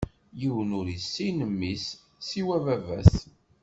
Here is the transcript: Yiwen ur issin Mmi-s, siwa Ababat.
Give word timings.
Yiwen 0.39 0.75
ur 0.79 0.87
issin 0.97 1.37
Mmi-s, 1.51 1.85
siwa 2.27 2.53
Ababat. 2.57 3.13